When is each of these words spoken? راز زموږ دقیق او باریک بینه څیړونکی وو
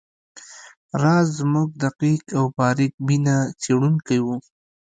راز 1.01 1.25
زموږ 1.39 1.67
دقیق 1.83 2.23
او 2.37 2.45
باریک 2.57 2.93
بینه 3.07 3.35
څیړونکی 3.61 4.19
وو 4.25 4.35